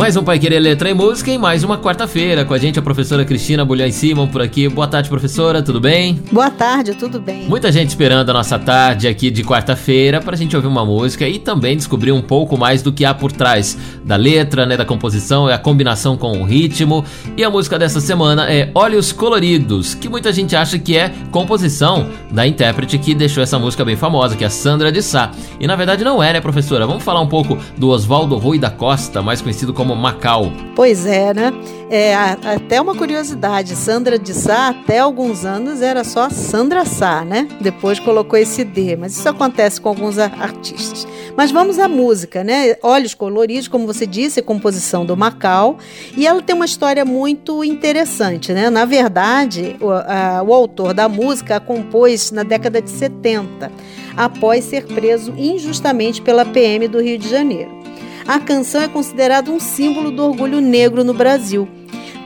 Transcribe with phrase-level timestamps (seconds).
[0.00, 2.42] Mais um Pai Querer Letra e Música e mais uma quarta-feira.
[2.42, 4.66] Com a gente a professora Cristina Bulhões Simon por aqui.
[4.66, 6.18] Boa tarde, professora, tudo bem?
[6.32, 7.44] Boa tarde, tudo bem.
[7.46, 11.28] Muita gente esperando a nossa tarde aqui de quarta-feira para a gente ouvir uma música
[11.28, 14.86] e também descobrir um pouco mais do que há por trás da letra, né, da
[14.86, 17.04] composição, é a combinação com o ritmo.
[17.36, 22.08] E a música dessa semana é Olhos Coloridos, que muita gente acha que é composição
[22.30, 25.30] da intérprete que deixou essa música bem famosa, que é a Sandra de Sá.
[25.60, 26.86] E na verdade não é, né, professora?
[26.86, 30.52] Vamos falar um pouco do Oswaldo Rui da Costa, mais conhecido como como Macau.
[30.76, 31.52] Pois é, né?
[31.90, 37.48] É, até uma curiosidade, Sandra de Sá, até alguns anos era só Sandra Sá, né?
[37.60, 41.08] Depois colocou esse D, mas isso acontece com alguns artistas.
[41.36, 42.76] Mas vamos à música, né?
[42.82, 45.78] Olhos Coloridos, como você disse, é composição do Macau,
[46.16, 48.70] e ela tem uma história muito interessante, né?
[48.70, 53.72] Na verdade, o, a, o autor da música a compôs na década de 70,
[54.16, 57.80] após ser preso injustamente pela PM do Rio de Janeiro
[58.26, 61.68] a canção é considerada um símbolo do orgulho negro no Brasil.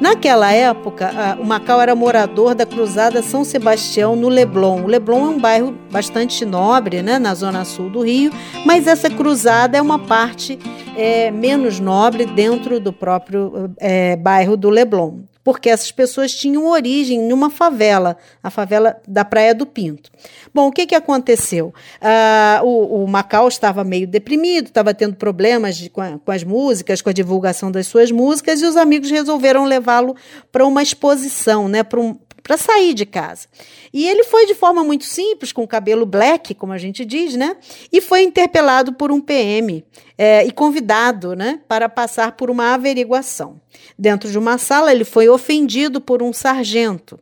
[0.00, 4.82] Naquela época, o Macau era morador da Cruzada São Sebastião, no Leblon.
[4.82, 8.32] O Leblon é um bairro bastante nobre, né, na zona sul do Rio,
[8.66, 10.58] mas essa cruzada é uma parte
[10.96, 17.20] é, menos nobre dentro do próprio é, bairro do Leblon porque essas pessoas tinham origem
[17.20, 20.10] numa favela, a favela da Praia do Pinto.
[20.54, 21.72] Bom, o que, que aconteceu?
[22.00, 26.42] Ah, o, o, Macau estava meio deprimido, estava tendo problemas de, com, a, com, as
[26.42, 30.16] músicas, com a divulgação das suas músicas, e os amigos resolveram levá-lo
[30.50, 33.48] para uma exposição, né, para um, para sair de casa.
[33.90, 37.56] E ele foi de forma muito simples, com cabelo black, como a gente diz, né?
[37.90, 39.82] E foi interpelado por um PM
[40.18, 43.58] é, e convidado, né, para passar por uma averiguação.
[43.98, 47.18] Dentro de uma sala, ele foi ofendido por um sargento.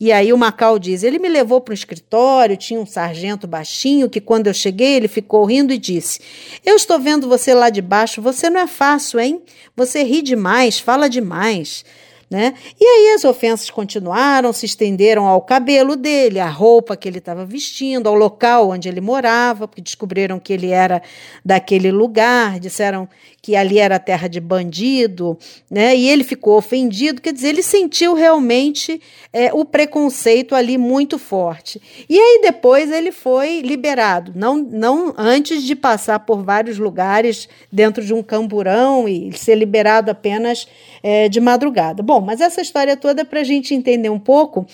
[0.00, 4.10] E aí o Macau diz: ele me levou para o escritório, tinha um sargento baixinho
[4.10, 6.20] que, quando eu cheguei, ele ficou rindo e disse:
[6.64, 9.40] Eu estou vendo você lá de baixo, você não é fácil, hein?
[9.76, 11.84] Você ri demais, fala demais.
[12.28, 12.54] Né?
[12.80, 17.44] E aí as ofensas continuaram, se estenderam ao cabelo dele, à roupa que ele estava
[17.44, 21.00] vestindo, ao local onde ele morava, porque descobriram que ele era
[21.44, 23.08] daquele lugar, disseram
[23.46, 25.38] que ali era terra de bandido,
[25.70, 25.94] né?
[25.94, 29.00] E ele ficou ofendido, quer dizer, ele sentiu realmente
[29.32, 31.80] é, o preconceito ali muito forte.
[32.08, 38.04] E aí depois ele foi liberado, não, não antes de passar por vários lugares dentro
[38.04, 40.66] de um camburão e ser liberado apenas
[41.00, 42.02] é, de madrugada.
[42.02, 44.66] Bom, mas essa história toda é para a gente entender um pouco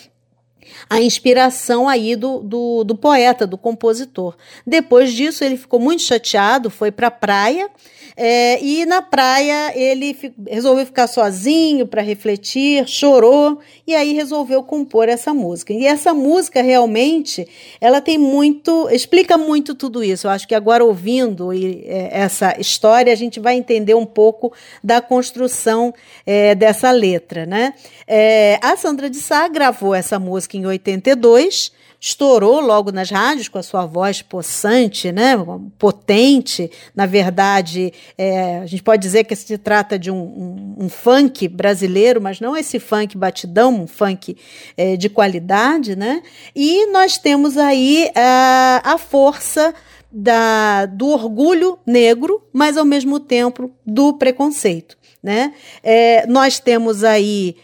[0.88, 4.36] a inspiração aí do, do, do, poeta, do compositor.
[4.66, 7.70] Depois disso, ele ficou muito chateado, foi para a praia
[8.16, 10.16] é, e na praia ele
[10.48, 15.72] resolveu ficar sozinho para refletir, chorou e aí resolveu compor essa música.
[15.72, 17.48] E essa música realmente
[17.80, 20.26] ela tem muito, explica muito tudo isso.
[20.26, 24.52] Eu acho que agora ouvindo é, essa história a gente vai entender um pouco
[24.84, 25.94] da construção
[26.26, 27.74] é, dessa letra, né?
[28.06, 33.58] É, a Sandra de Sá gravou essa música em 82 estourou logo nas rádios com
[33.58, 35.36] a sua voz possante, né,
[35.78, 36.68] potente.
[36.96, 41.46] Na verdade, é, a gente pode dizer que se trata de um, um, um, funk
[41.46, 44.36] brasileiro, mas não esse funk batidão, um funk
[44.76, 46.24] é, de qualidade, né?
[46.56, 49.72] E nós temos aí a, a força
[50.10, 55.54] da, do orgulho negro, mas ao mesmo tempo do preconceito, né?
[55.84, 57.54] É, nós temos aí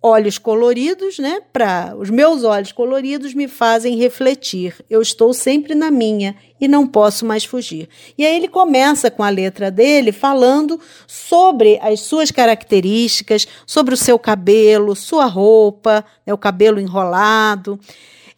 [0.00, 1.40] olhos coloridos, né?
[1.52, 4.74] Para os meus olhos coloridos me fazem refletir.
[4.88, 7.88] Eu estou sempre na minha e não posso mais fugir.
[8.16, 13.96] E aí ele começa com a letra dele falando sobre as suas características, sobre o
[13.96, 17.78] seu cabelo, sua roupa, né, o cabelo enrolado.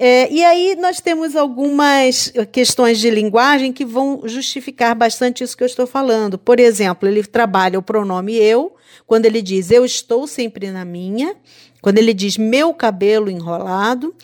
[0.03, 5.62] É, e aí nós temos algumas questões de linguagem que vão justificar bastante isso que
[5.62, 6.38] eu estou falando.
[6.38, 8.75] Por exemplo, ele trabalha o pronome eu,
[9.06, 11.37] quando ele diz eu estou sempre na minha,
[11.83, 14.15] quando ele diz meu cabelo enrolado.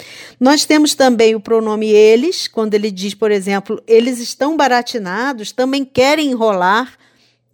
[0.40, 5.84] Nós temos também o pronome eles, quando ele diz, por exemplo, eles estão baratinados, também
[5.84, 6.96] querem enrolar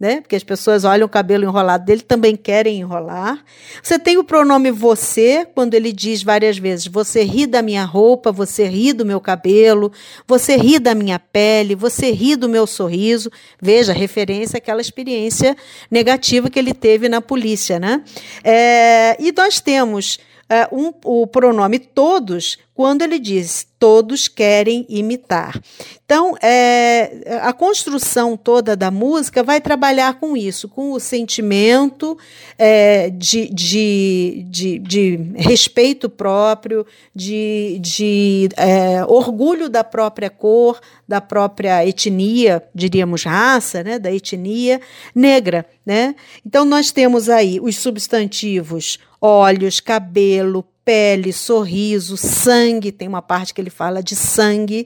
[0.03, 0.19] né?
[0.19, 3.41] Porque as pessoas olham o cabelo enrolado dele, também querem enrolar.
[3.81, 8.29] Você tem o pronome você, quando ele diz várias vezes: você ri da minha roupa,
[8.29, 9.93] você ri do meu cabelo,
[10.27, 13.31] você ri da minha pele, você ri do meu sorriso.
[13.61, 15.55] Veja, referência àquela experiência
[15.89, 18.03] negativa que ele teve na polícia, né?
[18.43, 20.19] É, e nós temos
[20.49, 25.61] é, um, o pronome todos quando ele diz todos querem imitar.
[26.05, 32.17] Então, é, a construção toda da música vai trabalhar com isso, com o sentimento
[32.57, 41.19] é, de, de, de, de, respeito próprio, de, de é, orgulho da própria cor, da
[41.19, 44.79] própria etnia, diríamos raça, né, da etnia
[45.13, 45.65] negra.
[45.85, 46.15] Né?
[46.45, 53.61] Então, nós temos aí os substantivos olhos, cabelo, pele, sorriso, sangue, tem uma parte que
[53.61, 54.85] ele fala de sangue,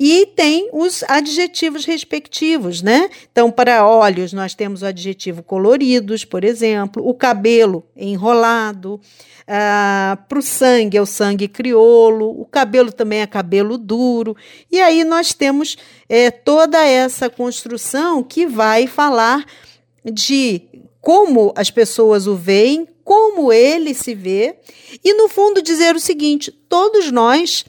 [0.00, 3.08] e tem os adjetivos respectivos, né?
[3.30, 9.00] Então, para olhos, nós temos o adjetivo coloridos, por exemplo, o cabelo enrolado,
[9.46, 14.36] ah, para o sangue é o sangue criolo, o cabelo também é cabelo duro,
[14.72, 15.76] e aí nós temos
[16.08, 19.44] é, toda essa construção que vai falar
[20.04, 20.62] de
[21.00, 24.56] como as pessoas o veem, como ele se vê,
[25.02, 27.64] e no fundo dizer o seguinte: todos nós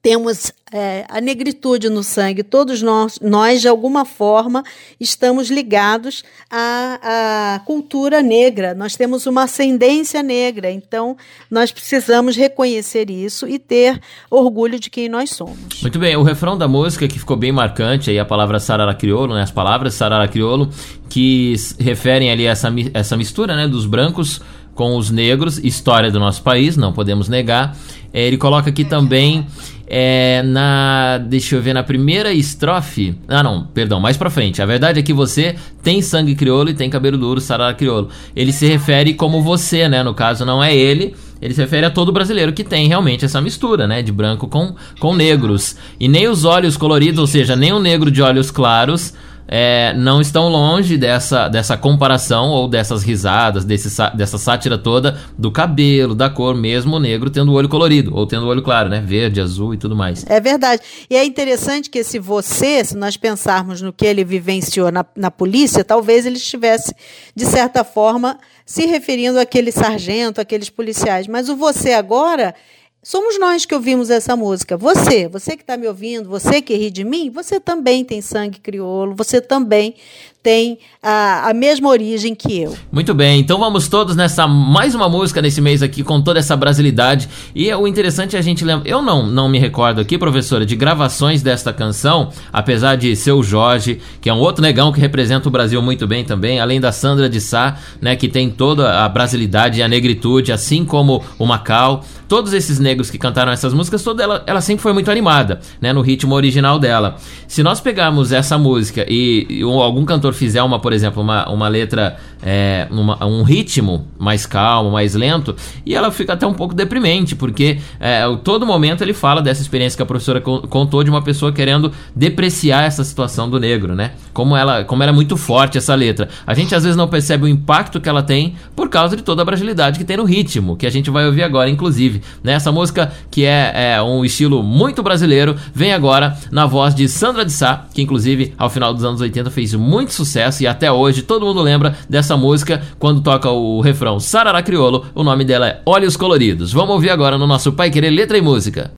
[0.00, 4.64] temos é, a negritude no sangue, todos nós, nós, de alguma forma,
[4.98, 11.16] estamos ligados à, à, cultura negra, nós temos uma ascendência negra, então
[11.50, 14.00] nós precisamos reconhecer isso e ter
[14.30, 15.82] orgulho de quem nós somos.
[15.82, 19.34] Muito bem, o refrão da música que ficou bem marcante, aí a palavra Sarara Criolo,
[19.34, 20.70] né, as palavras Sarara Criolo,
[21.10, 24.40] que referem ali essa, essa mistura né, dos brancos
[24.74, 27.76] com os negros, história do nosso país, não podemos negar.
[28.12, 29.46] É, ele coloca aqui também
[29.86, 31.18] é, na.
[31.18, 33.14] Deixa eu ver, na primeira estrofe.
[33.28, 34.62] Ah, não, perdão, mais pra frente.
[34.62, 38.08] A verdade é que você tem sangue crioulo e tem cabelo duro, sarara crioulo.
[38.34, 40.02] Ele se refere como você, né?
[40.02, 41.14] No caso, não é ele.
[41.42, 44.00] Ele se refere a todo brasileiro que tem realmente essa mistura, né?
[44.00, 45.76] De branco com, com negros.
[45.98, 49.12] E nem os olhos coloridos, ou seja, nem o negro de olhos claros
[49.46, 55.50] é, não estão longe dessa, dessa comparação ou dessas risadas, desse, dessa sátira toda do
[55.50, 58.88] cabelo, da cor, mesmo o negro tendo o olho colorido, ou tendo o olho claro,
[58.88, 59.00] né?
[59.00, 60.24] Verde, azul e tudo mais.
[60.28, 60.82] É verdade.
[61.08, 65.30] E é interessante que esse você, se nós pensarmos no que ele vivenciou na, na
[65.30, 66.94] polícia, talvez ele estivesse,
[67.34, 71.26] de certa forma, se referindo àquele sargento, àqueles policiais.
[71.26, 72.54] Mas o você agora
[73.04, 74.76] Somos nós que ouvimos essa música.
[74.76, 78.60] Você, você que está me ouvindo, você que ri de mim, você também tem sangue
[78.60, 79.96] crioulo, você também
[80.42, 82.76] tem a, a mesma origem que eu.
[82.90, 86.56] Muito bem, então vamos todos nessa mais uma música nesse mês aqui com toda essa
[86.56, 87.28] brasilidade.
[87.54, 88.88] E o interessante é a gente lembrar.
[88.88, 94.00] Eu não, não me recordo aqui, professora, de gravações desta canção, apesar de seu Jorge,
[94.20, 97.28] que é um outro negão que representa o Brasil muito bem também, além da Sandra
[97.28, 102.04] de Sá, né, que tem toda a brasilidade e a negritude, assim como o Macau.
[102.28, 105.92] Todos esses negros que cantaram essas músicas, toda ela, ela sempre foi muito animada, né,
[105.92, 107.16] no ritmo original dela.
[107.46, 111.68] Se nós pegarmos essa música e, e algum cantor fizer uma, por exemplo, uma, uma
[111.68, 116.74] letra, é, uma, um ritmo mais calmo, mais lento, e ela fica até um pouco
[116.74, 121.22] deprimente, porque é, todo momento ele fala dessa experiência que a professora contou de uma
[121.22, 124.12] pessoa querendo depreciar essa situação do negro, né?
[124.32, 126.28] Como ela, como ela é muito forte essa letra.
[126.46, 129.42] A gente às vezes não percebe o impacto que ela tem por causa de toda
[129.42, 132.22] a fragilidade que tem no ritmo, que a gente vai ouvir agora, inclusive.
[132.42, 132.52] Né?
[132.52, 137.44] Essa música, que é, é um estilo muito brasileiro, vem agora na voz de Sandra
[137.44, 141.22] de Sá, que inclusive ao final dos anos 80 fez muito sucesso e até hoje
[141.22, 145.06] todo mundo lembra dessa música quando toca o refrão Sarará Criolo.
[145.14, 146.72] O nome dela é Olhos Coloridos.
[146.72, 148.92] Vamos ouvir agora no nosso Pai Querer Letra e Música.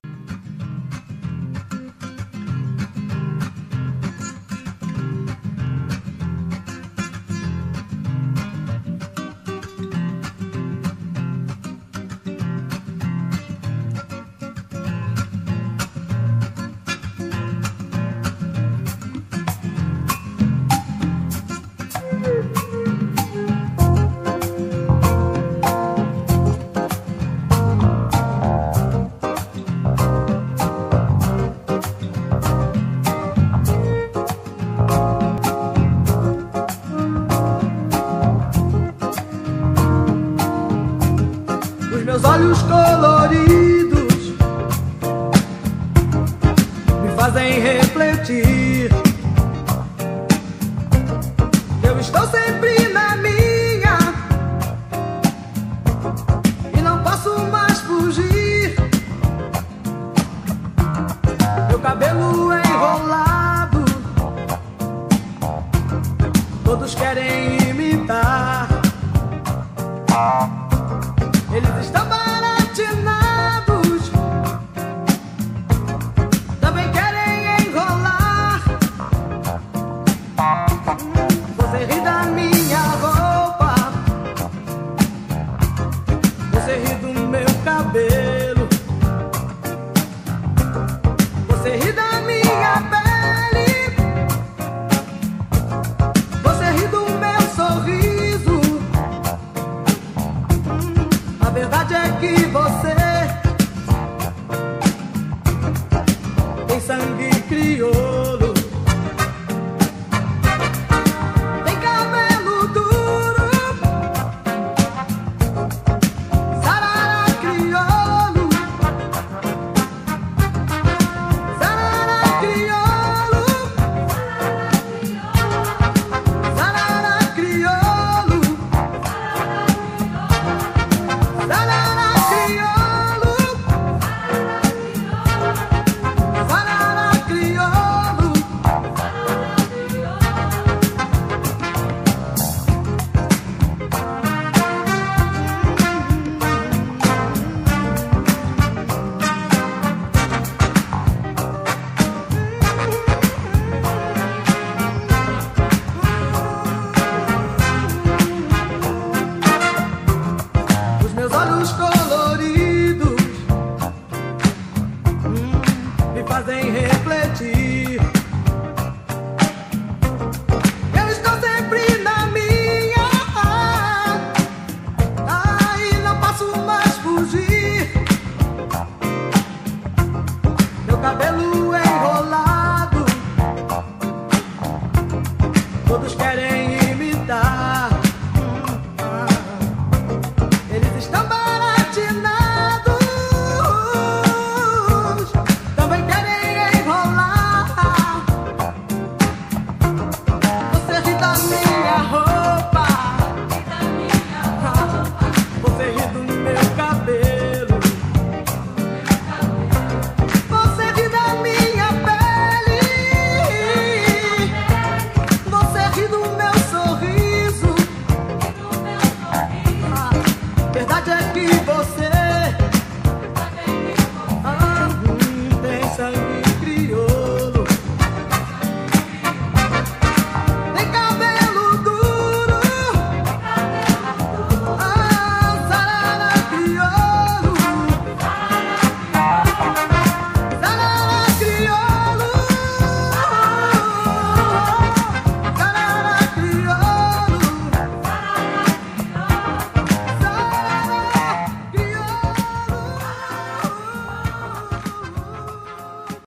[185.87, 187.74] todos querem imitar.